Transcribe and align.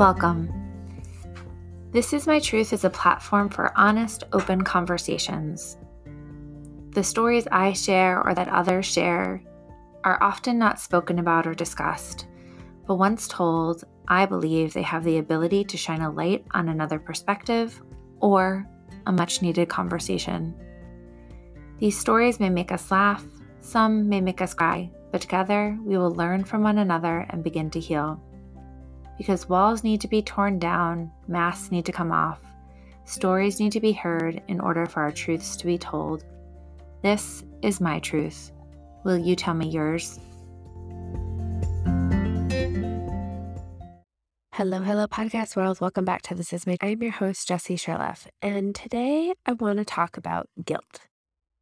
Welcome. 0.00 0.50
This 1.90 2.14
is 2.14 2.26
My 2.26 2.40
Truth 2.40 2.72
is 2.72 2.84
a 2.84 2.88
platform 2.88 3.50
for 3.50 3.78
honest, 3.78 4.24
open 4.32 4.64
conversations. 4.64 5.76
The 6.92 7.04
stories 7.04 7.46
I 7.52 7.74
share 7.74 8.26
or 8.26 8.32
that 8.32 8.48
others 8.48 8.86
share 8.86 9.42
are 10.02 10.16
often 10.22 10.58
not 10.58 10.80
spoken 10.80 11.18
about 11.18 11.46
or 11.46 11.52
discussed, 11.52 12.28
but 12.86 12.94
once 12.94 13.28
told, 13.28 13.84
I 14.08 14.24
believe 14.24 14.72
they 14.72 14.80
have 14.80 15.04
the 15.04 15.18
ability 15.18 15.64
to 15.64 15.76
shine 15.76 16.00
a 16.00 16.10
light 16.10 16.46
on 16.52 16.70
another 16.70 16.98
perspective 16.98 17.78
or 18.20 18.66
a 19.04 19.12
much 19.12 19.42
needed 19.42 19.68
conversation. 19.68 20.54
These 21.76 21.98
stories 21.98 22.40
may 22.40 22.48
make 22.48 22.72
us 22.72 22.90
laugh, 22.90 23.22
some 23.60 24.08
may 24.08 24.22
make 24.22 24.40
us 24.40 24.54
cry, 24.54 24.90
but 25.12 25.20
together 25.20 25.78
we 25.84 25.98
will 25.98 26.14
learn 26.14 26.42
from 26.44 26.62
one 26.62 26.78
another 26.78 27.26
and 27.28 27.44
begin 27.44 27.68
to 27.72 27.80
heal. 27.80 28.18
Because 29.20 29.50
walls 29.50 29.84
need 29.84 30.00
to 30.00 30.08
be 30.08 30.22
torn 30.22 30.58
down, 30.58 31.12
masks 31.28 31.70
need 31.70 31.84
to 31.84 31.92
come 31.92 32.10
off, 32.10 32.40
stories 33.04 33.60
need 33.60 33.70
to 33.72 33.80
be 33.80 33.92
heard 33.92 34.40
in 34.48 34.58
order 34.60 34.86
for 34.86 35.02
our 35.02 35.12
truths 35.12 35.58
to 35.58 35.66
be 35.66 35.76
told. 35.76 36.24
This 37.02 37.44
is 37.60 37.82
my 37.82 37.98
truth. 37.98 38.50
Will 39.04 39.18
you 39.18 39.36
tell 39.36 39.52
me 39.52 39.68
yours? 39.68 40.18
Hello, 44.54 44.80
hello, 44.80 45.06
podcast 45.06 45.54
world. 45.54 45.82
Welcome 45.82 46.06
back 46.06 46.22
to 46.22 46.34
This 46.34 46.54
Is 46.54 46.66
Me. 46.66 46.78
I'm 46.80 47.02
your 47.02 47.12
host, 47.12 47.46
Jessie 47.46 47.76
Sherliff, 47.76 48.26
and 48.40 48.74
today 48.74 49.34
I 49.44 49.52
want 49.52 49.80
to 49.80 49.84
talk 49.84 50.16
about 50.16 50.48
guilt. 50.64 51.00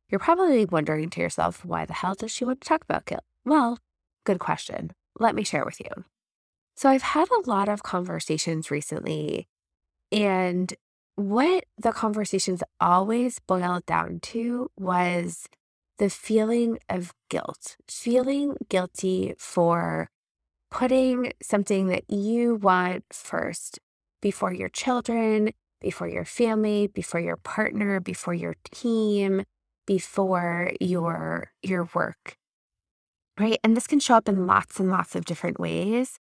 You're 0.09 0.21
probably 0.21 0.65
wondering 0.65 1.11
to 1.11 1.21
yourself, 1.21 1.65
why 1.65 1.87
the 1.87 1.95
hell 1.95 2.15
does 2.15 2.31
she 2.31 2.45
want 2.45 2.61
to 2.61 2.69
talk 2.69 2.85
about 2.85 3.07
guilt? 3.07 3.25
Well, 3.45 3.79
good 4.23 4.39
question. 4.39 4.93
Let 5.19 5.35
me 5.35 5.43
share 5.43 5.65
with 5.65 5.81
you. 5.81 6.05
So, 6.79 6.89
I've 6.89 7.03
had 7.03 7.27
a 7.31 7.51
lot 7.51 7.69
of 7.69 7.83
conversations 7.83 8.71
recently, 8.71 9.49
and 10.13 10.73
what 11.17 11.65
the 11.77 11.91
conversations 11.91 12.63
always 12.81 13.41
boiled 13.41 13.85
down 13.85 14.21
to 14.31 14.71
was 14.79 15.49
the 15.99 16.09
feeling 16.09 16.79
of 16.89 17.13
guilt, 17.31 17.77
feeling 17.89 18.55
guilty 18.69 19.35
for 19.39 20.09
putting 20.71 21.33
something 21.43 21.89
that 21.89 22.09
you 22.09 22.55
want 22.55 23.03
first 23.13 23.81
before 24.23 24.53
your 24.53 24.69
children, 24.69 25.51
before 25.81 26.07
your 26.07 26.25
family, 26.25 26.87
before 26.87 27.19
your 27.19 27.39
partner, 27.39 27.99
before 27.99 28.35
your 28.35 28.55
team, 28.71 29.43
before 29.85 30.71
your 30.79 31.51
your 31.61 31.89
work. 31.93 32.37
Right? 33.37 33.59
And 33.65 33.77
this 33.77 33.89
can 33.89 33.99
show 33.99 34.15
up 34.15 34.29
in 34.29 34.47
lots 34.47 34.79
and 34.79 34.89
lots 34.89 35.17
of 35.17 35.25
different 35.25 35.59
ways. 35.59 36.21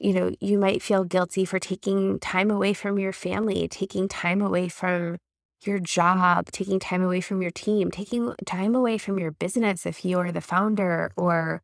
You 0.00 0.14
know, 0.14 0.32
you 0.40 0.58
might 0.58 0.82
feel 0.82 1.04
guilty 1.04 1.44
for 1.44 1.58
taking 1.58 2.18
time 2.20 2.50
away 2.50 2.72
from 2.72 2.98
your 2.98 3.12
family, 3.12 3.68
taking 3.68 4.08
time 4.08 4.40
away 4.40 4.68
from 4.68 5.18
your 5.66 5.78
job, 5.78 6.46
taking 6.46 6.78
time 6.80 7.02
away 7.02 7.20
from 7.20 7.42
your 7.42 7.50
team, 7.50 7.90
taking 7.90 8.34
time 8.46 8.74
away 8.74 8.96
from 8.96 9.18
your 9.18 9.30
business 9.30 9.84
if 9.84 10.02
you're 10.02 10.32
the 10.32 10.40
founder 10.40 11.12
or 11.16 11.60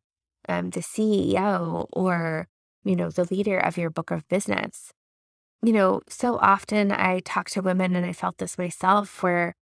um, 0.47 0.69
the 0.69 0.81
CEO 0.81 1.87
or, 1.91 2.47
you 2.83 2.95
know, 2.95 3.09
the 3.09 3.25
leader 3.25 3.57
of 3.57 3.75
your 3.75 3.89
book 3.89 4.11
of 4.11 4.27
business. 4.27 4.91
You 5.63 5.73
know, 5.73 6.01
so 6.07 6.37
often 6.37 6.91
I 6.91 7.21
talk 7.21 7.49
to 7.51 7.61
women 7.63 7.95
and 7.95 8.05
I 8.05 8.13
felt 8.13 8.37
this 8.37 8.59
myself 8.59 9.23
where 9.23 9.55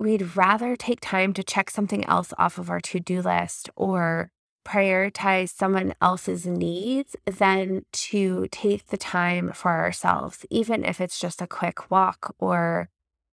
we'd 0.00 0.36
rather 0.36 0.74
take 0.74 1.00
time 1.00 1.32
to 1.34 1.44
check 1.44 1.70
something 1.70 2.04
else 2.06 2.34
off 2.36 2.58
of 2.58 2.68
our 2.68 2.80
to 2.80 2.98
do 2.98 3.22
list 3.22 3.70
or 3.76 4.30
prioritize 4.68 5.48
someone 5.48 5.94
else's 6.02 6.46
needs 6.46 7.16
than 7.24 7.86
to 7.92 8.46
take 8.50 8.88
the 8.88 8.98
time 8.98 9.50
for 9.52 9.72
ourselves, 9.72 10.44
even 10.50 10.84
if 10.84 11.00
it's 11.00 11.18
just 11.18 11.40
a 11.40 11.46
quick 11.46 11.90
walk 11.90 12.34
or, 12.38 12.90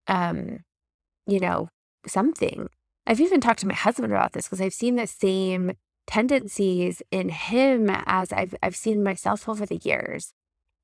um, 0.07 0.59
you 1.27 1.39
know, 1.39 1.67
something. 2.07 2.69
I've 3.05 3.19
even 3.19 3.41
talked 3.41 3.59
to 3.59 3.67
my 3.67 3.73
husband 3.73 4.13
about 4.13 4.31
this 4.31 4.45
because 4.45 4.61
I've 4.61 4.73
seen 4.73 4.95
the 4.95 5.07
same 5.07 5.73
tendencies 6.07 7.01
in 7.11 7.29
him 7.29 7.89
as 7.89 8.31
I've 8.31 8.55
I've 8.63 8.75
seen 8.75 9.03
myself 9.03 9.49
over 9.49 9.65
the 9.65 9.81
years. 9.83 10.33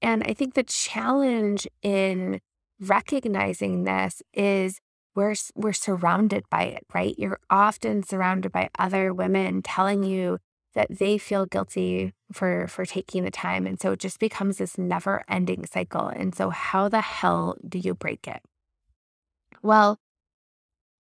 And 0.01 0.23
I 0.23 0.33
think 0.33 0.53
the 0.53 0.63
challenge 0.63 1.67
in 1.81 2.41
recognizing 2.79 3.83
this 3.83 4.21
is 4.33 4.79
we're 5.15 5.35
we're 5.55 5.73
surrounded 5.73 6.43
by 6.49 6.63
it, 6.63 6.85
right? 6.93 7.15
You're 7.17 7.39
often 7.49 8.03
surrounded 8.03 8.51
by 8.51 8.69
other 8.79 9.13
women 9.13 9.61
telling 9.61 10.03
you 10.03 10.39
that 10.73 10.99
they 10.99 11.17
feel 11.17 11.45
guilty 11.45 12.13
for 12.31 12.67
for 12.67 12.85
taking 12.85 13.23
the 13.23 13.31
time 13.31 13.67
and 13.67 13.79
so 13.79 13.91
it 13.91 13.99
just 13.99 14.19
becomes 14.19 14.57
this 14.57 14.77
never-ending 14.77 15.65
cycle. 15.65 16.07
And 16.07 16.33
so 16.33 16.49
how 16.49 16.87
the 16.89 17.01
hell 17.01 17.57
do 17.67 17.77
you 17.77 17.93
break 17.93 18.27
it? 18.27 18.41
Well, 19.61 19.99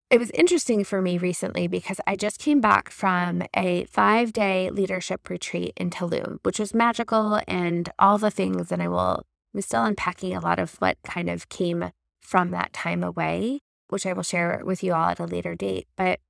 it 0.08 0.20
was 0.20 0.30
interesting 0.30 0.84
for 0.84 1.02
me 1.02 1.18
recently 1.18 1.66
because 1.66 2.00
I 2.06 2.14
just 2.14 2.38
came 2.38 2.60
back 2.60 2.90
from 2.90 3.42
a 3.56 3.84
five 3.86 4.32
day 4.32 4.70
leadership 4.70 5.28
retreat 5.28 5.72
in 5.76 5.90
Tulum, 5.90 6.38
which 6.42 6.60
was 6.60 6.72
magical 6.72 7.40
and 7.48 7.88
all 7.98 8.16
the 8.16 8.30
things. 8.30 8.70
And 8.70 8.80
I 8.80 8.88
will, 8.88 9.26
I'm 9.52 9.60
still 9.62 9.82
unpacking 9.82 10.34
a 10.36 10.40
lot 10.40 10.60
of 10.60 10.76
what 10.76 10.96
kind 11.02 11.28
of 11.28 11.48
came 11.48 11.90
from 12.20 12.50
that 12.52 12.72
time 12.72 13.02
away, 13.02 13.60
which 13.88 14.06
I 14.06 14.12
will 14.12 14.22
share 14.22 14.62
with 14.64 14.82
you 14.82 14.92
all 14.94 15.08
at 15.08 15.20
a 15.20 15.26
later 15.26 15.54
date. 15.54 15.86
But 15.96 16.20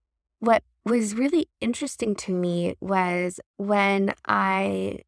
what 0.41 0.63
was 0.85 1.15
really 1.15 1.49
interesting 1.61 2.15
to 2.17 2.33
me 2.33 2.77
was 2.81 3.41
when 3.57 4.15
I 4.27 5.01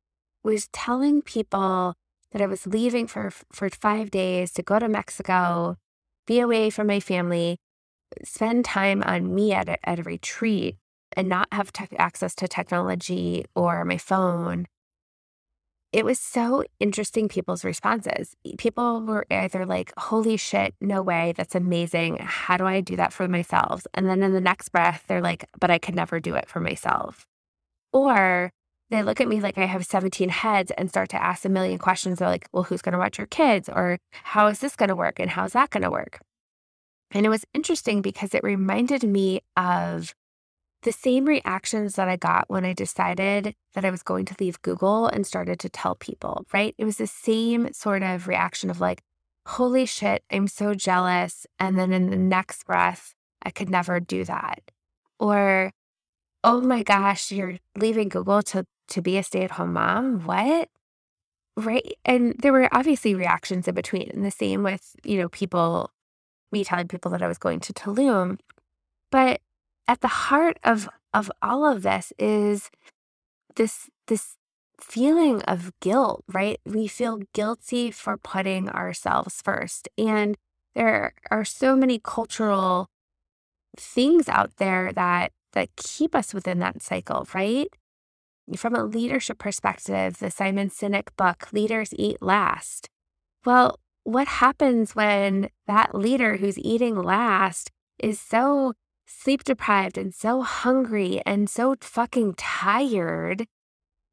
was 0.42 0.68
telling 0.68 1.22
people 1.22 1.94
that 2.32 2.42
I 2.42 2.46
was 2.46 2.66
leaving 2.66 3.06
for, 3.06 3.30
for 3.52 3.70
five 3.70 4.10
days 4.10 4.52
to 4.52 4.62
go 4.62 4.78
to 4.78 4.88
Mexico, 4.88 5.76
be 6.26 6.40
away 6.40 6.70
from 6.70 6.86
my 6.86 7.00
family 7.00 7.58
spend 8.24 8.64
time 8.64 9.02
on 9.04 9.34
me 9.34 9.52
at 9.52 9.68
a, 9.68 9.88
at 9.88 9.98
a 9.98 10.02
retreat 10.02 10.76
and 11.16 11.28
not 11.28 11.48
have 11.52 11.70
access 11.98 12.34
to 12.36 12.48
technology 12.48 13.44
or 13.54 13.84
my 13.84 13.98
phone, 13.98 14.66
it 15.92 16.04
was 16.04 16.18
so 16.18 16.64
interesting 16.80 17.28
people's 17.28 17.64
responses. 17.64 18.36
People 18.58 19.00
were 19.00 19.26
either 19.30 19.64
like, 19.64 19.92
holy 19.96 20.36
shit, 20.36 20.74
no 20.80 21.00
way, 21.02 21.32
that's 21.36 21.54
amazing. 21.54 22.18
How 22.20 22.56
do 22.58 22.66
I 22.66 22.80
do 22.80 22.96
that 22.96 23.12
for 23.12 23.26
myself? 23.26 23.86
And 23.94 24.06
then 24.06 24.22
in 24.22 24.32
the 24.32 24.40
next 24.40 24.68
breath, 24.68 25.04
they're 25.08 25.22
like, 25.22 25.46
but 25.58 25.70
I 25.70 25.78
could 25.78 25.94
never 25.94 26.20
do 26.20 26.34
it 26.34 26.48
for 26.48 26.60
myself. 26.60 27.26
Or 27.92 28.50
they 28.90 29.02
look 29.02 29.20
at 29.20 29.28
me 29.28 29.40
like 29.40 29.56
I 29.56 29.64
have 29.64 29.86
17 29.86 30.28
heads 30.28 30.70
and 30.76 30.90
start 30.90 31.08
to 31.10 31.22
ask 31.22 31.44
a 31.44 31.48
million 31.48 31.78
questions. 31.78 32.18
They're 32.18 32.28
like, 32.28 32.48
well, 32.52 32.64
who's 32.64 32.82
going 32.82 32.92
to 32.92 32.98
watch 32.98 33.18
your 33.18 33.26
kids? 33.26 33.68
Or 33.68 33.98
how 34.12 34.46
is 34.48 34.58
this 34.60 34.76
going 34.76 34.88
to 34.88 34.96
work? 34.96 35.18
And 35.18 35.30
how's 35.30 35.52
that 35.52 35.70
going 35.70 35.82
to 35.82 35.90
work? 35.90 36.20
And 37.10 37.24
it 37.24 37.30
was 37.30 37.44
interesting 37.54 38.02
because 38.02 38.34
it 38.34 38.44
reminded 38.44 39.02
me 39.04 39.40
of 39.56 40.14
the 40.82 40.92
same 40.92 41.24
reactions 41.24 41.94
that 41.96 42.08
I 42.08 42.16
got 42.16 42.44
when 42.48 42.64
I 42.64 42.72
decided 42.72 43.54
that 43.74 43.84
I 43.84 43.90
was 43.90 44.02
going 44.02 44.24
to 44.26 44.36
leave 44.38 44.62
Google 44.62 45.06
and 45.06 45.26
started 45.26 45.58
to 45.60 45.68
tell 45.68 45.94
people, 45.96 46.46
right? 46.52 46.74
It 46.78 46.84
was 46.84 46.98
the 46.98 47.06
same 47.06 47.72
sort 47.72 48.02
of 48.02 48.28
reaction 48.28 48.70
of 48.70 48.80
like, 48.80 49.02
holy 49.46 49.86
shit, 49.86 50.22
I'm 50.30 50.46
so 50.46 50.74
jealous. 50.74 51.46
And 51.58 51.78
then 51.78 51.92
in 51.92 52.10
the 52.10 52.16
next 52.16 52.66
breath, 52.66 53.14
I 53.42 53.50
could 53.50 53.70
never 53.70 53.98
do 53.98 54.24
that. 54.24 54.60
Or, 55.18 55.72
oh 56.44 56.60
my 56.60 56.82
gosh, 56.82 57.32
you're 57.32 57.58
leaving 57.76 58.08
Google 58.08 58.42
to, 58.44 58.64
to 58.88 59.02
be 59.02 59.18
a 59.18 59.22
stay 59.22 59.42
at 59.42 59.52
home 59.52 59.72
mom? 59.72 60.20
What? 60.20 60.68
Right. 61.56 61.98
And 62.04 62.36
there 62.38 62.52
were 62.52 62.68
obviously 62.70 63.16
reactions 63.16 63.66
in 63.66 63.74
between. 63.74 64.10
And 64.10 64.24
the 64.24 64.30
same 64.30 64.62
with, 64.62 64.94
you 65.02 65.18
know, 65.18 65.28
people 65.28 65.90
me 66.52 66.64
telling 66.64 66.88
people 66.88 67.10
that 67.10 67.22
I 67.22 67.28
was 67.28 67.38
going 67.38 67.60
to 67.60 67.72
Tulum. 67.72 68.38
But 69.10 69.40
at 69.88 70.02
the 70.02 70.08
heart 70.08 70.58
of 70.62 70.88
of 71.14 71.32
all 71.42 71.64
of 71.64 71.82
this 71.82 72.12
is 72.18 72.70
this 73.56 73.88
this 74.06 74.36
feeling 74.80 75.42
of 75.42 75.72
guilt, 75.80 76.22
right? 76.28 76.60
We 76.64 76.86
feel 76.86 77.22
guilty 77.32 77.90
for 77.90 78.16
putting 78.16 78.68
ourselves 78.68 79.42
first. 79.42 79.88
And 79.98 80.36
there 80.74 81.14
are 81.30 81.44
so 81.44 81.74
many 81.74 81.98
cultural 81.98 82.88
things 83.76 84.28
out 84.28 84.56
there 84.58 84.92
that 84.92 85.32
that 85.54 85.74
keep 85.76 86.14
us 86.14 86.34
within 86.34 86.58
that 86.60 86.82
cycle, 86.82 87.26
right? 87.34 87.68
From 88.56 88.74
a 88.74 88.84
leadership 88.84 89.38
perspective, 89.38 90.18
the 90.18 90.30
Simon 90.30 90.70
Sinek 90.70 91.08
book, 91.16 91.52
Leaders 91.52 91.92
Eat 91.96 92.22
Last. 92.22 92.88
Well, 93.44 93.78
what 94.04 94.28
happens 94.28 94.94
when 94.94 95.50
that 95.66 95.94
leader 95.94 96.36
who's 96.36 96.58
eating 96.58 96.96
last 96.96 97.70
is 97.98 98.20
so 98.20 98.74
sleep 99.08 99.42
deprived 99.42 99.96
and 99.96 100.14
so 100.14 100.42
hungry 100.42 101.22
and 101.24 101.48
so 101.48 101.74
fucking 101.80 102.34
tired 102.34 103.46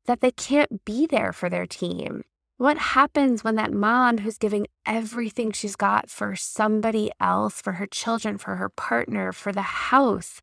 that 0.05 0.21
they 0.21 0.31
can't 0.31 0.85
be 0.85 1.05
there 1.05 1.33
for 1.33 1.49
their 1.49 1.65
team? 1.65 2.23
What 2.57 2.77
happens 2.77 3.43
when 3.43 3.55
that 3.55 3.73
mom 3.73 4.19
who's 4.19 4.37
giving 4.37 4.67
everything 4.85 5.51
she's 5.51 5.75
got 5.75 6.09
for 6.09 6.37
somebody 6.37 7.11
else, 7.19 7.61
for 7.61 7.73
her 7.73 7.85
children, 7.85 8.37
for 8.37 8.55
her 8.55 8.69
partner, 8.69 9.33
for 9.33 9.51
the 9.51 9.61
house, 9.61 10.41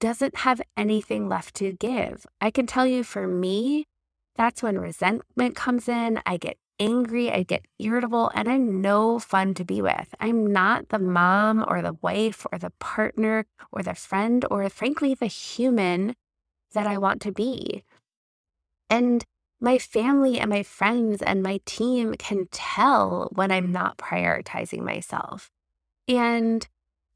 doesn't 0.00 0.38
have 0.38 0.62
anything 0.74 1.28
left 1.28 1.54
to 1.56 1.72
give? 1.72 2.26
I 2.40 2.50
can 2.50 2.66
tell 2.66 2.86
you 2.86 3.04
for 3.04 3.26
me, 3.26 3.84
that's 4.36 4.62
when 4.62 4.78
resentment 4.78 5.54
comes 5.54 5.86
in. 5.86 6.20
I 6.24 6.38
get 6.38 6.56
angry, 6.78 7.30
I 7.30 7.42
get 7.42 7.66
irritable, 7.78 8.30
and 8.34 8.48
I'm 8.48 8.80
no 8.80 9.18
fun 9.18 9.54
to 9.54 9.64
be 9.64 9.80
with. 9.80 10.14
I'm 10.20 10.46
not 10.46 10.88
the 10.88 10.98
mom 10.98 11.64
or 11.66 11.82
the 11.82 11.96
wife 12.02 12.46
or 12.52 12.58
the 12.58 12.72
partner 12.78 13.46
or 13.72 13.82
the 13.82 13.94
friend 13.94 14.44
or, 14.50 14.68
frankly, 14.68 15.14
the 15.14 15.26
human 15.26 16.14
that 16.72 16.86
I 16.86 16.98
want 16.98 17.20
to 17.22 17.32
be. 17.32 17.84
And 18.90 19.24
my 19.60 19.78
family 19.78 20.38
and 20.38 20.50
my 20.50 20.62
friends 20.62 21.22
and 21.22 21.42
my 21.42 21.60
team 21.64 22.14
can 22.14 22.48
tell 22.50 23.30
when 23.32 23.50
I'm 23.50 23.72
not 23.72 23.96
prioritizing 23.96 24.80
myself. 24.82 25.50
And 26.06 26.66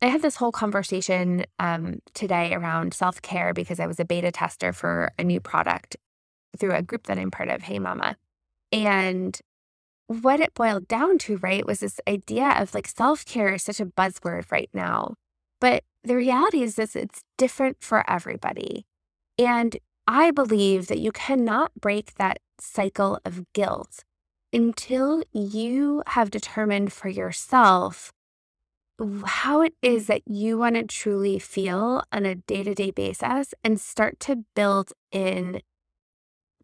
I 0.01 0.07
had 0.07 0.23
this 0.23 0.37
whole 0.37 0.53
conversation 0.53 1.45
um, 1.59 1.99
today 2.15 2.55
around 2.55 2.95
self 2.95 3.21
care 3.21 3.53
because 3.53 3.81
I 3.81 3.87
was 3.87 4.01
a 4.01 4.05
beta 4.05 4.31
tester 4.31 4.73
for 4.73 5.11
a 5.19 5.25
new 5.25 5.41
product 5.41 5.97
through 6.57 6.75
a 6.75 6.83
group 6.83 7.07
that 7.07 7.19
I'm 7.19 7.31
part 7.31 7.49
of, 7.49 7.63
Hey 7.63 7.79
Mama. 7.79 8.17
And 8.73 9.39
what 10.09 10.41
it 10.41 10.55
boiled 10.55 10.89
down 10.89 11.19
to, 11.19 11.37
right, 11.37 11.67
was 11.67 11.81
this 11.81 12.01
idea 12.09 12.55
of 12.59 12.75
like 12.75 12.89
self 12.89 13.25
care 13.25 13.55
is 13.55 13.63
such 13.63 13.79
a 13.79 13.87
buzzword 13.87 14.51
right 14.51 14.71
now. 14.73 15.15
But 15.61 15.85
the 16.03 16.17
reality 16.17 16.63
is 16.63 16.75
this 16.75 16.97
it's 16.97 17.23
different 17.37 17.77
for 17.81 18.09
everybody. 18.11 18.87
And 19.39 19.77
I 20.07 20.31
believe 20.31 20.89
that 20.89 20.99
you 20.99 21.13
cannot 21.13 21.73
break 21.79 22.15
that 22.15 22.39
cycle 22.59 23.21
of 23.25 23.45
guilt 23.53 24.05
until 24.53 25.23
you 25.33 26.03
have 26.09 26.31
determined 26.31 26.93
for 26.93 27.09
yourself 27.09 28.11
how 29.27 29.61
it 29.61 29.75
is 29.81 30.07
that 30.07 30.23
you 30.27 30.59
want 30.59 30.75
to 30.75 30.83
truly 30.83 31.39
feel 31.39 32.03
on 32.11 32.25
a 32.27 32.35
day 32.35 32.63
to 32.65 32.75
day 32.75 32.91
basis 32.91 33.55
and 33.63 33.81
start 33.81 34.19
to 34.21 34.45
build 34.57 34.93
in 35.13 35.61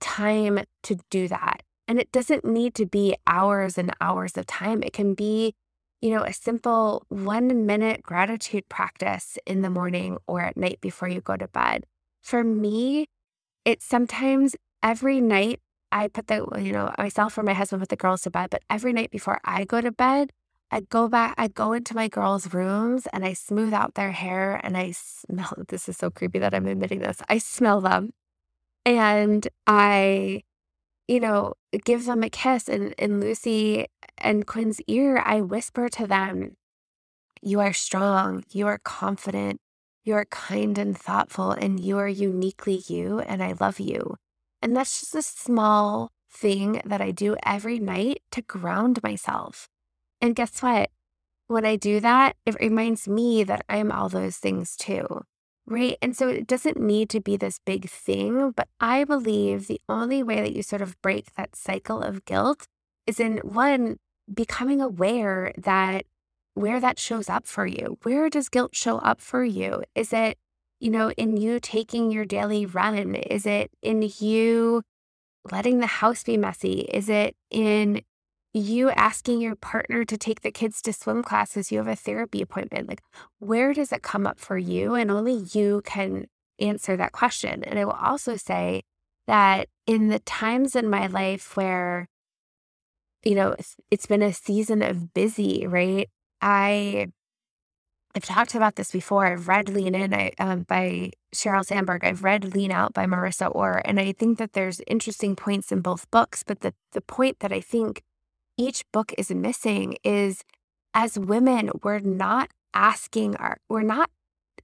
time 0.01 0.61
to 0.83 0.99
do 1.11 1.29
that. 1.29 1.63
And 1.87 1.99
it 1.99 2.11
doesn't 2.13 2.45
need 2.45 2.75
to 2.77 2.87
be 2.87 3.15
hours 3.27 3.77
and 3.77 3.93
hours 4.01 4.37
of 4.37 4.47
time. 4.47 4.83
It 4.83 4.93
can 4.93 5.15
be, 5.15 5.55
you 6.01 6.11
know, 6.11 6.23
a 6.23 6.33
simple 6.33 7.05
one 7.09 7.67
minute 7.67 8.03
gratitude 8.03 8.69
practice 8.69 9.39
in 9.47 9.63
the 9.63 9.71
morning 9.71 10.17
or 10.27 10.41
at 10.41 10.57
night 10.57 10.81
before 10.81 11.09
you 11.09 11.21
go 11.21 11.37
to 11.37 11.49
bed. 11.49 11.85
For 12.23 12.43
me, 12.43 13.07
it's 13.65 13.85
sometimes 13.85 14.57
every 14.83 15.21
night 15.21 15.61
I 15.93 16.09
put 16.09 16.27
the, 16.27 16.47
you 16.59 16.73
know, 16.73 16.93
myself 16.99 17.39
or 17.39 17.43
my 17.43 17.53
husband 17.53 17.81
put 17.81 17.89
the 17.89 17.97
girls 17.97 18.23
to 18.23 18.31
bed, 18.31 18.51
but 18.51 18.63
every 18.69 18.93
night 18.93 19.11
before 19.11 19.41
I 19.45 19.65
go 19.65 19.81
to 19.81 19.93
bed, 19.93 20.33
I 20.71 20.81
go 20.81 21.09
back, 21.09 21.35
I 21.39 21.49
go 21.49 21.73
into 21.73 21.95
my 21.95 22.09
girls' 22.09 22.53
rooms 22.53 23.07
and 23.13 23.25
I 23.25 23.33
smooth 23.33 23.73
out 23.73 23.95
their 23.95 24.11
hair 24.11 24.61
and 24.65 24.77
I 24.77 24.91
smell, 24.91 25.53
this 25.69 25.89
is 25.89 25.97
so 25.97 26.11
creepy 26.11 26.41
that 26.41 26.53
I'm 26.53 26.67
admitting 26.67 26.99
this. 26.99 27.19
I 27.29 27.39
smell 27.39 27.81
them 27.81 28.11
and 28.85 29.47
I, 29.67 30.43
you 31.09 31.21
know, 31.21 31.55
give 31.85 32.07
them 32.07 32.23
a 32.23 32.31
kiss. 32.31 32.69
And 32.69 32.93
in 32.99 33.21
Lucy 33.21 33.87
and 34.19 34.47
Quinn's 34.47 34.81
ear, 34.87 35.23
I 35.25 35.41
whisper 35.41 35.89
to 35.91 36.07
them, 36.07 36.57
You 37.43 37.61
are 37.61 37.73
strong, 37.73 38.45
you 38.51 38.67
are 38.67 38.79
confident, 38.79 39.61
you 40.05 40.15
are 40.15 40.27
kind 40.27 40.79
and 40.79 40.97
thoughtful, 40.97 41.51
and 41.53 41.81
you 41.81 41.99
are 41.99 42.09
uniquely 42.09 42.83
you, 42.87 43.21
and 43.21 43.43
I 43.43 43.55
love 43.59 43.81
you. 43.81 44.17
And 44.63 44.77
that's 44.77 45.01
just 45.01 45.15
a 45.15 45.23
small 45.23 46.11
thing 46.31 46.81
that 46.85 47.01
I 47.01 47.11
do 47.11 47.37
every 47.45 47.79
night 47.79 48.23
to 48.33 48.43
ground 48.43 49.03
myself. 49.03 49.69
And 50.21 50.35
guess 50.35 50.63
what? 50.63 50.91
When 51.47 51.67
I 51.67 51.77
do 51.77 52.01
that, 52.01 52.37
it 52.47 52.57
reminds 52.59 53.07
me 53.07 53.45
that 53.45 53.65
I'm 53.69 53.93
all 53.93 54.09
those 54.09 54.39
things 54.39 54.77
too. 54.77 55.23
Right. 55.67 55.97
And 56.03 56.15
so 56.15 56.29
it 56.29 56.47
doesn't 56.47 56.79
need 56.79 57.09
to 57.11 57.21
be 57.21 57.37
this 57.39 57.59
big 57.65 57.89
thing, 57.89 58.51
but 58.51 58.69
I 58.81 59.05
believe 59.05 59.67
the 59.67 59.81
only 59.89 60.23
way 60.23 60.43
that 60.43 60.53
you 60.53 60.63
sort 60.63 60.83
of 60.83 61.01
break 61.01 61.35
that 61.35 61.57
cycle 61.57 62.03
of 62.03 62.27
guilt 62.27 62.69
is 63.07 63.19
in 63.19 63.39
one, 63.39 63.97
becoming 64.33 64.81
aware 64.81 65.53
that 65.57 66.05
where 66.53 66.81
that 66.81 66.99
shows 66.99 67.29
up 67.31 67.47
for 67.47 67.67
you. 67.67 67.99
Where 68.03 68.29
does 68.29 68.49
guilt 68.49 68.77
show 68.77 68.99
up 68.99 69.21
for 69.21 69.43
you? 69.45 69.83
Is 69.95 70.13
it, 70.13 70.39
you 70.81 70.91
know, 70.91 71.11
in 71.13 71.37
you 71.37 71.59
taking 71.61 72.11
your 72.11 72.25
daily 72.25 72.67
run? 72.67 73.15
Is 73.15 73.47
it 73.47 73.71
in 73.83 74.09
you 74.19 74.83
letting 75.51 75.81
the 75.81 75.87
house 75.87 76.23
be 76.25 76.37
messy? 76.37 76.81
Is 76.81 77.09
it 77.09 77.37
in 77.51 78.03
you 78.55 78.91
asking 78.91 79.41
your 79.41 79.57
partner 79.57 80.05
to 80.05 80.17
take 80.17 80.43
the 80.43 80.53
kids 80.53 80.81
to 80.83 80.93
swim 80.93 81.23
classes, 81.25 81.73
you 81.73 81.79
have 81.79 81.89
a 81.89 81.97
therapy 81.97 82.41
appointment. 82.41 82.89
Like, 82.89 83.03
where 83.41 83.75
does 83.75 83.93
it 83.93 84.03
come 84.03 84.27
up 84.27 84.39
for 84.39 84.57
you? 84.57 84.95
And 84.95 85.11
only 85.11 85.45
you 85.53 85.83
can 85.85 86.27
answer 86.61 86.97
that 86.97 87.13
question. 87.13 87.65
And 87.65 87.79
I 87.79 87.85
will 87.85 87.93
also 87.93 88.37
say 88.37 88.83
that 89.27 89.69
in 89.87 90.09
the 90.09 90.21
times 90.21 90.77
in 90.77 90.89
my 90.89 91.09
life 91.09 91.57
where, 91.57 92.09
you 93.25 93.35
know, 93.35 93.57
it's, 93.91 94.07
been 94.07 94.23
a 94.23 94.33
season 94.33 94.83
of 94.83 95.13
busy, 95.15 95.67
right? 95.67 96.09
I 96.41 97.09
I've 98.15 98.25
talked 98.25 98.55
about 98.55 98.77
this 98.77 98.93
before. 98.93 99.27
I've 99.27 99.49
read 99.49 99.69
Lean 99.69 99.97
In 99.97 100.15
I, 100.15 100.31
um, 100.39 100.63
by 100.63 101.11
Sheryl 101.35 101.65
Sandberg. 101.65 102.05
I've 102.05 102.23
read 102.23 102.55
Lean 102.55 102.71
Out 102.71 102.95
by 102.95 103.07
Marissa 103.07 103.53
Orr. 103.53 103.83
And 103.85 103.99
I 103.99 104.13
think 104.13 104.39
that 104.39 104.53
there's 104.53 104.81
interesting 104.87 105.35
points 105.35 105.73
in 105.73 105.81
both 105.81 106.09
books. 106.13 106.45
But 106.45 106.61
the, 106.61 106.75
the 106.93 107.01
point 107.01 107.41
that 107.41 107.53
I 107.53 107.61
think 107.61 108.03
each 108.57 108.85
book 108.93 109.13
is 109.19 109.31
missing 109.31 109.97
is 110.05 110.45
as 110.93 111.19
women, 111.19 111.71
we're 111.83 111.99
not 111.99 112.51
asking 112.73 113.37
our, 113.37 113.59
we're 113.69 113.83
not 113.83 114.11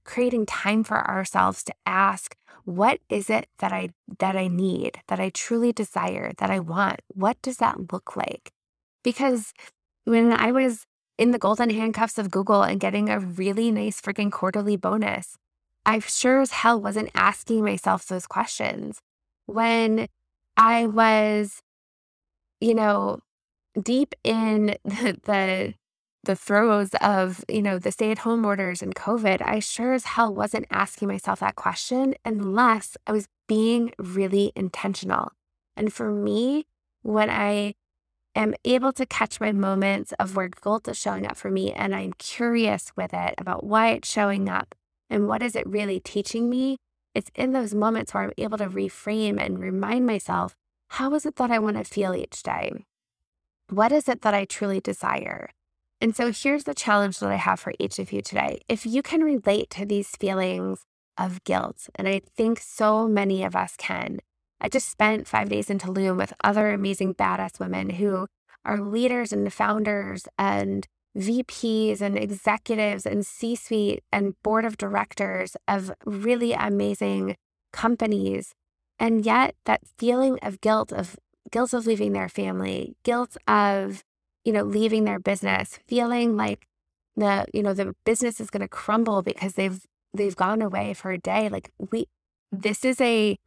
creating 0.03 0.45
time 0.45 0.83
for 0.83 1.07
ourselves 1.07 1.63
to 1.63 1.73
ask, 1.85 2.35
what 2.63 2.99
is 3.09 3.29
it 3.29 3.47
that 3.59 3.71
I 3.71 3.89
that 4.19 4.35
I 4.35 4.47
need, 4.47 4.99
that 5.07 5.19
I 5.19 5.29
truly 5.29 5.71
desire, 5.71 6.31
that 6.37 6.49
I 6.49 6.59
want? 6.59 7.01
What 7.07 7.41
does 7.41 7.57
that 7.57 7.91
look 7.91 8.15
like? 8.15 8.51
Because 9.03 9.53
when 10.05 10.31
I 10.31 10.51
was 10.51 10.85
in 11.17 11.31
the 11.31 11.39
golden 11.39 11.69
handcuffs 11.69 12.17
of 12.17 12.31
Google 12.31 12.63
and 12.63 12.79
getting 12.79 13.09
a 13.09 13.19
really 13.19 13.71
nice 13.71 13.99
freaking 13.99 14.31
quarterly 14.31 14.77
bonus, 14.77 15.37
I 15.85 15.99
sure 15.99 16.41
as 16.41 16.51
hell 16.51 16.79
wasn't 16.79 17.09
asking 17.15 17.63
myself 17.63 18.05
those 18.05 18.27
questions. 18.27 19.01
When 19.47 20.07
I 20.55 20.85
was, 20.85 21.61
you 22.59 22.75
know, 22.75 23.19
deep 23.79 24.15
in 24.23 24.77
the, 24.83 25.17
the 25.23 25.73
the 26.23 26.35
throes 26.35 26.91
of, 27.01 27.43
you 27.49 27.61
know, 27.61 27.79
the 27.79 27.91
stay-at-home 27.91 28.45
orders 28.45 28.81
and 28.81 28.93
COVID, 28.93 29.41
I 29.41 29.59
sure 29.59 29.93
as 29.93 30.05
hell 30.05 30.33
wasn't 30.33 30.67
asking 30.69 31.07
myself 31.07 31.39
that 31.39 31.55
question 31.55 32.13
unless 32.23 32.95
I 33.07 33.11
was 33.11 33.27
being 33.47 33.91
really 33.97 34.51
intentional. 34.55 35.31
And 35.75 35.91
for 35.91 36.11
me, 36.11 36.67
when 37.01 37.29
I 37.29 37.73
am 38.35 38.53
able 38.63 38.91
to 38.93 39.05
catch 39.05 39.41
my 39.41 39.51
moments 39.51 40.13
of 40.19 40.35
where 40.35 40.49
guilt 40.49 40.87
is 40.87 40.97
showing 40.97 41.25
up 41.25 41.35
for 41.35 41.49
me 41.49 41.73
and 41.73 41.95
I'm 41.95 42.13
curious 42.13 42.91
with 42.95 43.13
it 43.13 43.33
about 43.37 43.63
why 43.63 43.89
it's 43.89 44.09
showing 44.09 44.47
up 44.47 44.75
and 45.09 45.27
what 45.27 45.41
is 45.41 45.55
it 45.55 45.67
really 45.67 45.99
teaching 45.99 46.49
me, 46.49 46.77
it's 47.13 47.31
in 47.35 47.51
those 47.51 47.73
moments 47.73 48.13
where 48.13 48.23
I'm 48.23 48.31
able 48.37 48.57
to 48.59 48.67
reframe 48.67 49.43
and 49.43 49.59
remind 49.59 50.05
myself, 50.05 50.55
how 50.89 51.13
is 51.15 51.25
it 51.25 51.35
that 51.37 51.51
I 51.51 51.59
want 51.59 51.77
to 51.77 51.83
feel 51.83 52.13
each 52.13 52.43
day? 52.43 52.85
What 53.71 53.93
is 53.93 54.09
it 54.09 54.21
that 54.23 54.33
I 54.33 54.43
truly 54.43 54.81
desire? 54.81 55.49
And 56.01 56.13
so 56.13 56.33
here's 56.33 56.65
the 56.65 56.73
challenge 56.73 57.19
that 57.19 57.31
I 57.31 57.37
have 57.37 57.57
for 57.57 57.71
each 57.79 57.99
of 57.99 58.11
you 58.11 58.21
today. 58.21 58.59
If 58.67 58.85
you 58.85 59.01
can 59.01 59.21
relate 59.23 59.69
to 59.69 59.85
these 59.85 60.09
feelings 60.09 60.81
of 61.17 61.41
guilt, 61.45 61.87
and 61.95 62.05
I 62.05 62.19
think 62.35 62.59
so 62.59 63.07
many 63.07 63.45
of 63.45 63.55
us 63.55 63.75
can, 63.77 64.19
I 64.59 64.67
just 64.67 64.89
spent 64.89 65.25
five 65.25 65.47
days 65.47 65.69
in 65.69 65.77
Tulum 65.77 66.17
with 66.17 66.33
other 66.43 66.71
amazing 66.71 67.13
badass 67.13 67.61
women 67.61 67.91
who 67.91 68.27
are 68.65 68.81
leaders 68.81 69.31
and 69.31 69.53
founders 69.53 70.27
and 70.37 70.85
VPs 71.17 72.01
and 72.01 72.17
executives 72.17 73.05
and 73.05 73.25
C 73.25 73.55
suite 73.55 74.03
and 74.11 74.35
board 74.43 74.65
of 74.65 74.75
directors 74.75 75.55
of 75.69 75.93
really 76.03 76.51
amazing 76.51 77.37
companies. 77.71 78.53
And 78.99 79.25
yet, 79.25 79.55
that 79.63 79.87
feeling 79.97 80.39
of 80.41 80.59
guilt 80.59 80.91
of 80.91 81.15
guilt 81.49 81.73
of 81.73 81.85
leaving 81.85 82.13
their 82.13 82.29
family, 82.29 82.95
guilt 83.03 83.37
of, 83.47 84.03
you 84.43 84.53
know, 84.53 84.63
leaving 84.63 85.03
their 85.03 85.19
business, 85.19 85.79
feeling 85.87 86.37
like 86.37 86.67
the, 87.15 87.45
you 87.53 87.63
know, 87.63 87.73
the 87.73 87.93
business 88.05 88.39
is 88.39 88.49
going 88.49 88.61
to 88.61 88.67
crumble 88.67 89.21
because 89.21 89.53
they've 89.53 89.85
they've 90.13 90.35
gone 90.35 90.61
away 90.61 90.93
for 90.93 91.11
a 91.11 91.17
day. 91.17 91.49
Like 91.49 91.71
we 91.91 92.07
this 92.51 92.83
is 92.85 92.99
a 93.01 93.37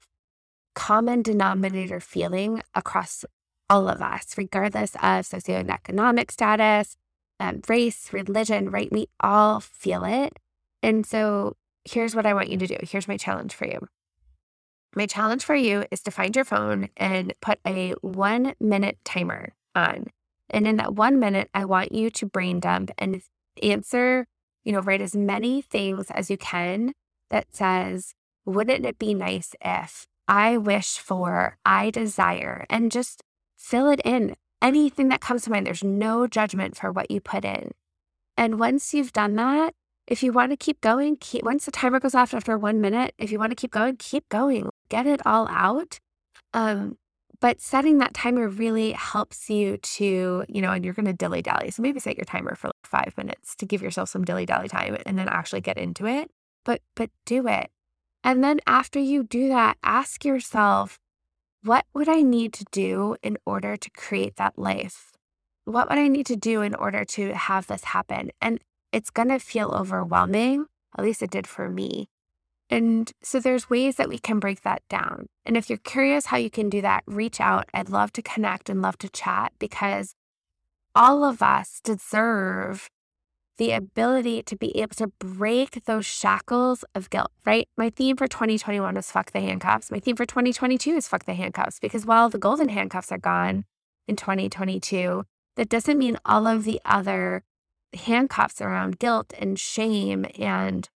common 0.74 1.22
denominator 1.22 2.00
feeling 2.00 2.62
across 2.74 3.24
all 3.70 3.88
of 3.88 4.02
us, 4.02 4.36
regardless 4.36 4.94
of 4.96 5.24
socioeconomic 5.24 6.30
status, 6.30 6.96
um, 7.40 7.60
race, 7.68 8.12
religion, 8.12 8.70
right? 8.70 8.90
We 8.92 9.08
all 9.20 9.60
feel 9.60 10.04
it. 10.04 10.38
And 10.82 11.06
so 11.06 11.56
here's 11.84 12.14
what 12.14 12.26
I 12.26 12.34
want 12.34 12.50
you 12.50 12.58
to 12.58 12.66
do. 12.66 12.76
Here's 12.82 13.08
my 13.08 13.16
challenge 13.16 13.54
for 13.54 13.66
you. 13.66 13.88
My 14.94 15.06
challenge 15.06 15.44
for 15.44 15.54
you 15.54 15.84
is 15.90 16.00
to 16.02 16.10
find 16.10 16.34
your 16.34 16.44
phone 16.44 16.88
and 16.96 17.34
put 17.40 17.58
a 17.66 17.92
one 18.00 18.54
minute 18.60 18.98
timer 19.04 19.52
on. 19.74 20.06
And 20.50 20.66
in 20.66 20.76
that 20.76 20.94
one 20.94 21.18
minute, 21.18 21.50
I 21.52 21.64
want 21.64 21.92
you 21.92 22.10
to 22.10 22.26
brain 22.26 22.60
dump 22.60 22.90
and 22.98 23.22
answer, 23.62 24.26
you 24.62 24.72
know, 24.72 24.80
write 24.80 25.00
as 25.00 25.16
many 25.16 25.62
things 25.62 26.10
as 26.10 26.30
you 26.30 26.36
can 26.36 26.92
that 27.30 27.54
says, 27.54 28.14
wouldn't 28.44 28.86
it 28.86 28.98
be 28.98 29.14
nice 29.14 29.54
if 29.60 30.06
I 30.28 30.56
wish 30.56 30.98
for, 30.98 31.58
I 31.64 31.90
desire, 31.90 32.66
and 32.70 32.90
just 32.90 33.22
fill 33.56 33.88
it 33.88 34.00
in 34.04 34.36
anything 34.62 35.08
that 35.08 35.20
comes 35.20 35.42
to 35.42 35.50
mind. 35.50 35.66
There's 35.66 35.84
no 35.84 36.26
judgment 36.26 36.76
for 36.76 36.90
what 36.90 37.10
you 37.10 37.20
put 37.20 37.44
in. 37.44 37.72
And 38.36 38.58
once 38.58 38.94
you've 38.94 39.12
done 39.12 39.36
that, 39.36 39.74
if 40.06 40.22
you 40.22 40.32
want 40.32 40.52
to 40.52 40.56
keep 40.56 40.80
going, 40.80 41.16
keep, 41.16 41.44
once 41.44 41.64
the 41.64 41.70
timer 41.70 42.00
goes 42.00 42.14
off 42.14 42.34
after 42.34 42.58
one 42.58 42.80
minute, 42.80 43.14
if 43.18 43.30
you 43.32 43.38
want 43.38 43.50
to 43.52 43.56
keep 43.56 43.70
going, 43.70 43.96
keep 43.96 44.28
going. 44.28 44.68
Get 44.94 45.08
it 45.08 45.26
all 45.26 45.48
out. 45.48 45.98
Um, 46.52 46.98
but 47.40 47.60
setting 47.60 47.98
that 47.98 48.14
timer 48.14 48.48
really 48.48 48.92
helps 48.92 49.50
you 49.50 49.76
to, 49.78 50.44
you 50.48 50.62
know, 50.62 50.70
and 50.70 50.84
you're 50.84 50.94
going 50.94 51.06
to 51.06 51.12
dilly 51.12 51.42
dally. 51.42 51.72
So 51.72 51.82
maybe 51.82 51.98
set 51.98 52.16
your 52.16 52.24
timer 52.24 52.54
for 52.54 52.68
like 52.68 52.76
five 52.84 53.12
minutes 53.16 53.56
to 53.56 53.66
give 53.66 53.82
yourself 53.82 54.08
some 54.08 54.24
dilly 54.24 54.46
dally 54.46 54.68
time 54.68 54.96
and 55.04 55.18
then 55.18 55.28
actually 55.28 55.62
get 55.62 55.78
into 55.78 56.06
it. 56.06 56.30
But 56.64 56.80
but 56.94 57.10
do 57.26 57.48
it. 57.48 57.72
And 58.22 58.44
then 58.44 58.60
after 58.68 59.00
you 59.00 59.24
do 59.24 59.48
that, 59.48 59.78
ask 59.82 60.24
yourself, 60.24 61.00
what 61.64 61.86
would 61.92 62.08
I 62.08 62.22
need 62.22 62.52
to 62.52 62.64
do 62.70 63.16
in 63.20 63.36
order 63.44 63.76
to 63.76 63.90
create 63.90 64.36
that 64.36 64.56
life? 64.56 65.10
What 65.64 65.88
would 65.88 65.98
I 65.98 66.06
need 66.06 66.26
to 66.26 66.36
do 66.36 66.62
in 66.62 66.76
order 66.76 67.04
to 67.04 67.34
have 67.34 67.66
this 67.66 67.82
happen? 67.82 68.30
And 68.40 68.60
it's 68.92 69.10
going 69.10 69.30
to 69.30 69.40
feel 69.40 69.70
overwhelming. 69.72 70.66
At 70.96 71.04
least 71.04 71.20
it 71.20 71.32
did 71.32 71.48
for 71.48 71.68
me. 71.68 72.06
And 72.70 73.12
so 73.22 73.40
there's 73.40 73.68
ways 73.68 73.96
that 73.96 74.08
we 74.08 74.18
can 74.18 74.40
break 74.40 74.62
that 74.62 74.82
down. 74.88 75.26
And 75.44 75.56
if 75.56 75.68
you're 75.68 75.78
curious 75.78 76.26
how 76.26 76.38
you 76.38 76.50
can 76.50 76.68
do 76.68 76.80
that, 76.80 77.04
reach 77.06 77.40
out. 77.40 77.68
I'd 77.74 77.90
love 77.90 78.12
to 78.14 78.22
connect 78.22 78.68
and 78.68 78.80
love 78.80 78.98
to 78.98 79.08
chat 79.08 79.52
because 79.58 80.14
all 80.94 81.24
of 81.24 81.42
us 81.42 81.80
deserve 81.82 82.88
the 83.56 83.72
ability 83.72 84.42
to 84.42 84.56
be 84.56 84.76
able 84.76 84.94
to 84.96 85.08
break 85.18 85.84
those 85.84 86.06
shackles 86.06 86.84
of 86.94 87.10
guilt, 87.10 87.30
right? 87.44 87.68
My 87.76 87.90
theme 87.90 88.16
for 88.16 88.26
2021 88.26 88.94
was 88.94 89.10
fuck 89.10 89.30
the 89.30 89.40
handcuffs. 89.40 89.90
My 89.90 90.00
theme 90.00 90.16
for 90.16 90.26
2022 90.26 90.96
is 90.96 91.06
fuck 91.06 91.24
the 91.24 91.34
handcuffs 91.34 91.78
because 91.78 92.04
while 92.04 92.28
the 92.28 92.38
golden 92.38 92.68
handcuffs 92.68 93.12
are 93.12 93.18
gone 93.18 93.64
in 94.08 94.16
2022, 94.16 95.24
that 95.56 95.68
doesn't 95.68 95.98
mean 95.98 96.18
all 96.24 96.46
of 96.46 96.64
the 96.64 96.80
other 96.84 97.44
handcuffs 97.94 98.60
around 98.60 98.98
guilt 98.98 99.32
and 99.38 99.58
shame 99.58 100.26
and 100.38 100.88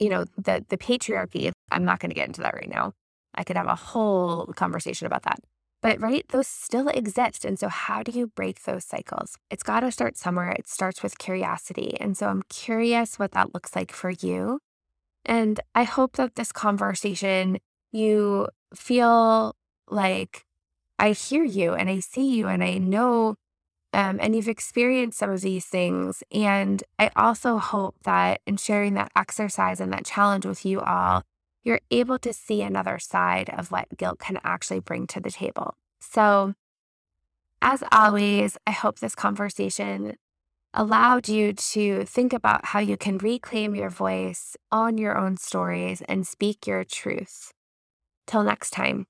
you 0.00 0.08
know 0.08 0.24
the 0.36 0.64
the 0.68 0.78
patriarchy 0.78 1.52
i'm 1.70 1.84
not 1.84 2.00
going 2.00 2.10
to 2.10 2.14
get 2.14 2.26
into 2.26 2.40
that 2.40 2.54
right 2.54 2.70
now 2.70 2.92
i 3.34 3.44
could 3.44 3.56
have 3.56 3.66
a 3.68 3.76
whole 3.76 4.46
conversation 4.56 5.06
about 5.06 5.22
that. 5.22 5.40
But 5.82 6.00
right 6.00 6.26
those 6.28 6.46
still 6.46 6.88
exist 6.88 7.44
and 7.44 7.58
so 7.58 7.68
how 7.68 8.02
do 8.02 8.12
you 8.12 8.26
break 8.26 8.64
those 8.64 8.84
cycles? 8.84 9.38
It's 9.50 9.62
got 9.62 9.80
to 9.80 9.90
start 9.90 10.18
somewhere. 10.18 10.50
It 10.50 10.68
starts 10.68 11.02
with 11.02 11.18
curiosity 11.18 11.96
and 12.00 12.16
so 12.16 12.28
i'm 12.28 12.42
curious 12.48 13.18
what 13.18 13.32
that 13.32 13.54
looks 13.54 13.74
like 13.74 13.92
for 13.92 14.10
you 14.10 14.60
and 15.24 15.60
i 15.74 15.84
hope 15.84 16.16
that 16.16 16.34
this 16.34 16.52
conversation 16.52 17.58
you 17.92 18.48
feel 18.74 19.54
like 19.88 20.44
i 20.98 21.10
hear 21.12 21.44
you 21.44 21.74
and 21.74 21.88
i 21.90 21.98
see 22.00 22.36
you 22.36 22.46
and 22.46 22.62
i 22.62 22.78
know 22.78 23.34
um, 23.92 24.18
and 24.20 24.36
you've 24.36 24.48
experienced 24.48 25.18
some 25.18 25.30
of 25.30 25.40
these 25.40 25.66
things. 25.66 26.22
And 26.32 26.82
I 26.98 27.10
also 27.16 27.58
hope 27.58 27.96
that 28.04 28.40
in 28.46 28.56
sharing 28.56 28.94
that 28.94 29.12
exercise 29.16 29.80
and 29.80 29.92
that 29.92 30.04
challenge 30.04 30.46
with 30.46 30.64
you 30.64 30.80
all, 30.80 31.22
you're 31.64 31.80
able 31.90 32.18
to 32.20 32.32
see 32.32 32.62
another 32.62 32.98
side 32.98 33.50
of 33.50 33.70
what 33.70 33.96
guilt 33.96 34.18
can 34.18 34.38
actually 34.44 34.80
bring 34.80 35.06
to 35.08 35.20
the 35.20 35.30
table. 35.30 35.74
So, 36.00 36.54
as 37.60 37.84
always, 37.92 38.56
I 38.66 38.70
hope 38.70 39.00
this 39.00 39.14
conversation 39.14 40.16
allowed 40.72 41.28
you 41.28 41.52
to 41.52 42.04
think 42.04 42.32
about 42.32 42.66
how 42.66 42.78
you 42.78 42.96
can 42.96 43.18
reclaim 43.18 43.74
your 43.74 43.90
voice, 43.90 44.56
own 44.72 44.96
your 44.96 45.18
own 45.18 45.36
stories, 45.36 46.00
and 46.08 46.26
speak 46.26 46.66
your 46.66 46.84
truth. 46.84 47.52
Till 48.26 48.44
next 48.44 48.70
time. 48.70 49.06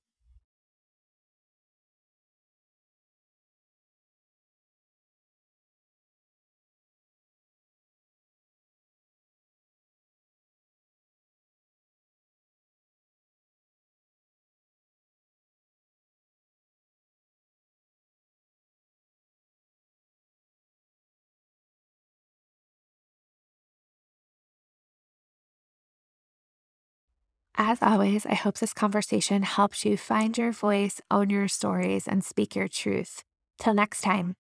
As 27.63 27.83
always, 27.83 28.25
I 28.25 28.33
hope 28.33 28.57
this 28.57 28.73
conversation 28.73 29.43
helps 29.43 29.85
you 29.85 29.99
find 29.99 30.39
your 30.39 30.51
voice, 30.51 31.03
own 31.11 31.29
your 31.29 31.47
stories, 31.47 32.09
and 32.09 32.25
speak 32.25 32.57
your 32.57 32.69
truth. 32.69 33.23
Till 33.59 33.75
next 33.75 34.01
time. 34.01 34.35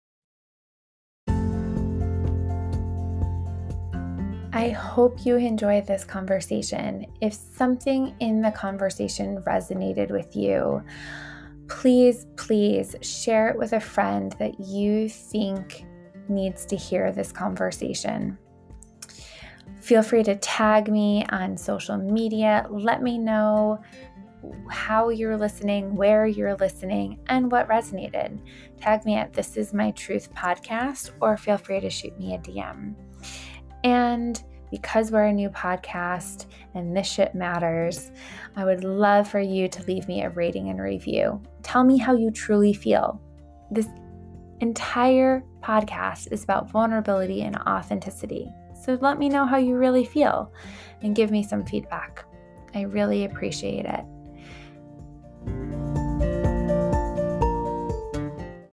I 4.54 4.70
hope 4.70 5.26
you 5.26 5.36
enjoyed 5.36 5.86
this 5.86 6.02
conversation. 6.02 7.04
If 7.20 7.34
something 7.34 8.14
in 8.20 8.40
the 8.40 8.52
conversation 8.52 9.42
resonated 9.46 10.10
with 10.10 10.34
you, 10.34 10.82
please, 11.68 12.26
please 12.38 12.96
share 13.02 13.50
it 13.50 13.58
with 13.58 13.74
a 13.74 13.80
friend 13.80 14.34
that 14.38 14.58
you 14.58 15.10
think 15.10 15.84
needs 16.30 16.64
to 16.64 16.74
hear 16.74 17.12
this 17.12 17.32
conversation. 17.32 18.38
Feel 19.80 20.02
free 20.02 20.22
to 20.24 20.36
tag 20.36 20.90
me 20.90 21.24
on 21.30 21.56
social 21.56 21.96
media. 21.96 22.66
Let 22.70 23.02
me 23.02 23.18
know 23.18 23.82
how 24.70 25.08
you're 25.08 25.36
listening, 25.36 25.94
where 25.94 26.26
you're 26.26 26.56
listening, 26.56 27.18
and 27.28 27.50
what 27.50 27.68
resonated. 27.68 28.40
Tag 28.80 29.04
me 29.04 29.16
at 29.16 29.32
This 29.32 29.56
Is 29.56 29.72
My 29.72 29.90
Truth 29.92 30.32
podcast 30.34 31.10
or 31.20 31.36
feel 31.36 31.56
free 31.56 31.80
to 31.80 31.90
shoot 31.90 32.18
me 32.18 32.34
a 32.34 32.38
DM. 32.38 32.94
And 33.84 34.42
because 34.70 35.10
we're 35.10 35.26
a 35.26 35.32
new 35.32 35.50
podcast 35.50 36.46
and 36.74 36.96
this 36.96 37.06
shit 37.06 37.34
matters, 37.34 38.12
I 38.56 38.64
would 38.64 38.84
love 38.84 39.28
for 39.28 39.40
you 39.40 39.68
to 39.68 39.82
leave 39.84 40.06
me 40.06 40.22
a 40.22 40.30
rating 40.30 40.68
and 40.68 40.80
review. 40.80 41.42
Tell 41.62 41.84
me 41.84 41.98
how 41.98 42.14
you 42.14 42.30
truly 42.30 42.72
feel. 42.72 43.20
This 43.70 43.88
entire 44.60 45.42
podcast 45.62 46.32
is 46.32 46.44
about 46.44 46.70
vulnerability 46.70 47.42
and 47.42 47.56
authenticity. 47.56 48.48
So 48.80 48.98
let 49.00 49.18
me 49.18 49.28
know 49.28 49.44
how 49.44 49.58
you 49.58 49.76
really 49.76 50.04
feel 50.04 50.52
and 51.02 51.14
give 51.14 51.30
me 51.30 51.42
some 51.42 51.64
feedback. 51.64 52.24
I 52.74 52.82
really 52.82 53.24
appreciate 53.24 53.84
it. 53.86 54.04